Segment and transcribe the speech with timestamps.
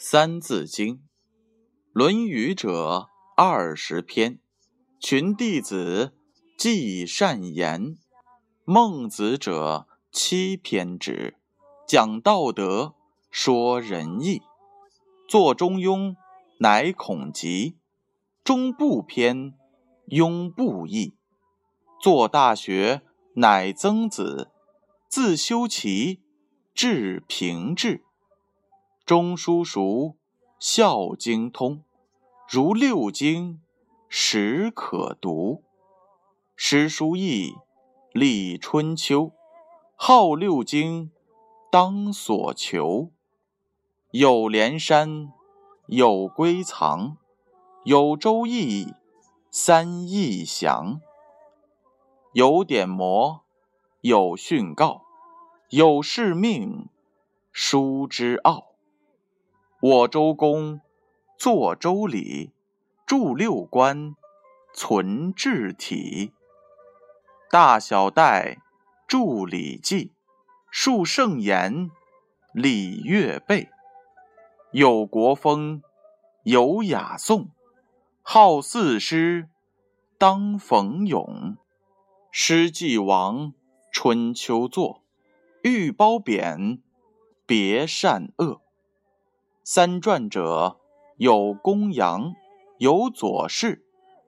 [0.00, 0.94] 三字经》，
[1.92, 4.38] 《论语》者二十篇，
[5.00, 6.12] 群弟子
[6.56, 7.80] 记善言；
[8.64, 11.34] 《孟子》者七篇止，
[11.84, 12.94] 讲道德，
[13.32, 14.40] 说仁义。
[15.26, 16.10] 作《中庸》，
[16.60, 17.74] 乃孔伋；
[18.44, 19.52] 中不偏，
[20.06, 21.16] 庸不易。
[22.00, 23.02] 作《大学》，
[23.34, 24.46] 乃曾子；
[25.08, 26.22] 自修齐，
[26.72, 28.04] 至平治。
[29.08, 30.16] 中书熟，
[30.58, 31.82] 孝经通，
[32.46, 33.58] 如六经，
[34.06, 35.64] 始可读。
[36.54, 37.54] 诗书易，
[38.12, 39.32] 礼春秋，
[39.96, 41.10] 好六经，
[41.72, 43.10] 当所求。
[44.10, 45.32] 有连山，
[45.86, 47.16] 有归藏，
[47.84, 48.92] 有周易，
[49.50, 51.00] 三易详。
[52.34, 53.40] 有典谟，
[54.02, 55.00] 有训告，
[55.70, 56.90] 有誓命，
[57.50, 58.67] 书之奥。
[59.80, 60.80] 我周公
[61.38, 62.50] 作周礼，
[63.06, 64.16] 著六官，
[64.74, 66.32] 存治体。
[67.48, 68.58] 大小戴
[69.06, 70.10] 著礼记，
[70.68, 71.92] 述圣言，
[72.52, 73.68] 礼乐备。
[74.72, 75.80] 有国风，
[76.42, 77.50] 有雅颂，
[78.20, 79.48] 好四诗，
[80.18, 81.56] 当讽咏。
[82.32, 83.52] 诗既亡，
[83.92, 85.04] 春秋作，
[85.62, 86.82] 欲褒贬，
[87.46, 88.60] 别善恶。
[89.70, 90.80] 三传者
[91.18, 92.32] 有公羊，
[92.78, 93.84] 有左氏，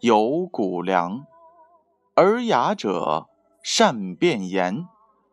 [0.00, 1.24] 有谷梁。
[2.16, 3.30] 尔雅者
[3.62, 4.86] 善辩言，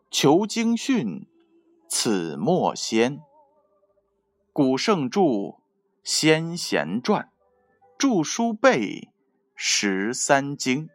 [0.10, 1.28] 求经训，
[1.90, 3.20] 此莫先。
[4.54, 5.58] 古圣著，
[6.02, 7.30] 先贤传，
[7.98, 9.10] 著书备
[9.54, 10.88] 十三经。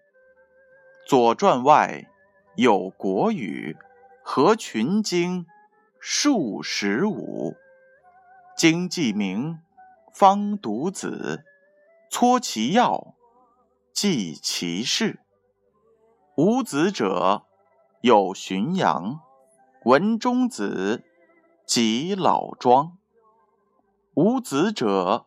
[1.07, 2.07] 左传外
[2.57, 3.77] 有国语，
[4.23, 5.45] 合群经
[6.01, 7.55] 数十五。
[8.57, 9.59] 经记名，
[10.13, 11.45] 方读子，
[12.09, 13.17] 撮其要，
[13.93, 15.19] 记其事。
[16.37, 17.47] 无子者
[18.01, 19.21] 有荀扬、
[19.85, 21.03] 文中子
[21.67, 22.97] 及老庄。
[24.15, 25.27] 无子者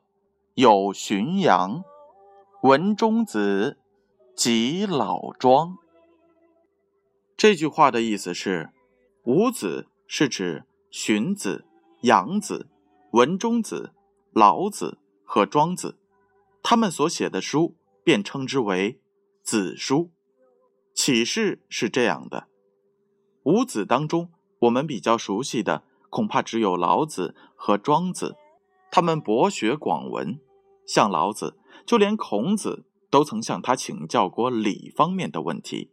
[0.54, 1.84] 有荀扬、
[2.62, 3.78] 文中子
[4.38, 5.78] 及老庄。
[7.36, 8.70] 这句话的意思是，
[9.26, 11.66] 五子是指荀子、
[12.04, 12.70] 杨子。
[13.18, 13.96] 文中子、
[14.32, 15.98] 老子和庄子，
[16.62, 19.02] 他们所写的书便称之为
[19.42, 20.12] 子书。
[20.94, 22.48] 启示是这样的：
[23.42, 24.30] 五子当中，
[24.60, 28.36] 我们比较熟悉的恐怕只有老子和庄子。
[28.92, 30.40] 他们博学广文，
[30.86, 31.58] 像老子，
[31.88, 35.90] 就连孔子都曾向他请教过礼方面的问题；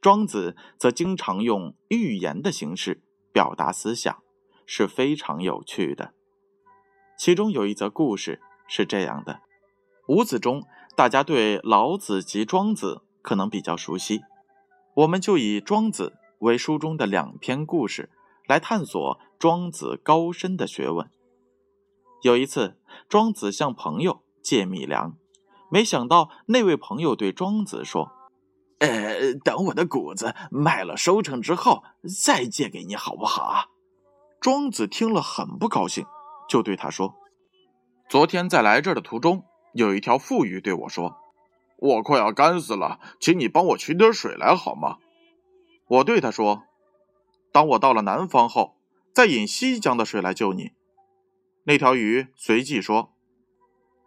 [0.00, 4.20] 庄子则经常用寓言的形式表达思想，
[4.66, 6.14] 是非常有趣的。
[7.18, 9.40] 其中有一则故事是这样的：
[10.06, 10.62] 五子中，
[10.96, 14.22] 大家对老子及庄子可能比较熟悉，
[14.94, 18.08] 我们就以庄子为书中的两篇故事
[18.46, 21.10] 来探索庄子高深的学问。
[22.22, 25.16] 有一次，庄子向朋友借米粮，
[25.68, 28.12] 没想到那位朋友对庄子说
[28.78, 31.82] ：“呃，等我的谷子卖了收成之后，
[32.24, 33.66] 再借给你好不好啊？”
[34.40, 36.06] 庄子听了很不高兴。
[36.48, 37.14] 就对他说
[38.08, 39.44] ：“昨天在来这儿的途中，
[39.74, 41.18] 有一条富鱼对我说，
[41.76, 44.96] 我快要干死了，请你帮我取点水来好吗？”
[45.86, 46.64] 我对他说
[47.52, 48.76] ：“当我到了南方后，
[49.12, 50.72] 再引西江的水来救你。”
[51.64, 53.12] 那条鱼随即说：“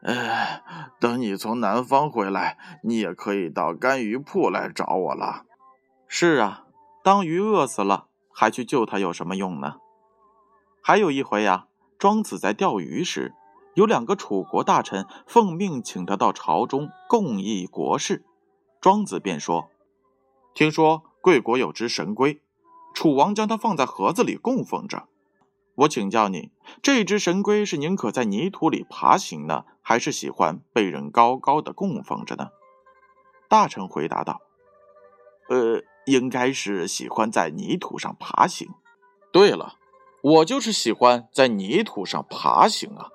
[0.02, 0.64] 哎，
[1.00, 5.46] 等你从南方回来，你也可以到干鱼铺来找我了。”
[6.10, 6.66] 是啊，
[7.04, 9.76] 当鱼饿死了，还去救它有什么用呢？
[10.82, 11.68] 还有一回呀。
[12.02, 13.36] 庄子在钓鱼时，
[13.76, 18.26] 有两个楚国大臣奉命请他到朝中共议国事。
[18.82, 19.70] 庄子便说
[20.56, 22.42] ：“听说贵国有只神龟，
[22.96, 25.10] 楚王将它放在盒子里供奉着。
[25.76, 26.52] 我请教你，
[26.82, 32.50] 这只神龟是宁可在泥土里爬行呢，还是喜欢被人高高的供奉着呢？”
[33.48, 34.42] 大臣回答道
[35.50, 38.68] ：“呃，应该是喜欢在泥土上爬行。
[39.32, 39.76] 对了。”
[40.24, 43.10] 我就是喜欢在泥土上爬行啊！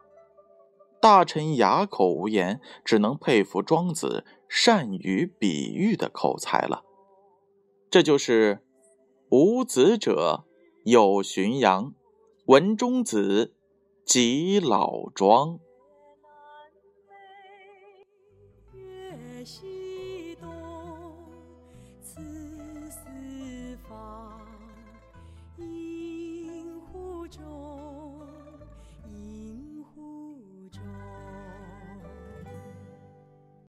[1.00, 6.82] 大臣哑口无言，只能佩服庄子善于比喻的口才了。
[7.88, 8.64] 这就是
[9.30, 10.44] “无子者
[10.84, 11.94] 有荀扬，
[12.46, 13.54] 文中子
[14.04, 15.60] 即老庄”。